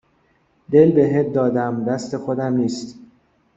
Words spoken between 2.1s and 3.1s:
خودم نیست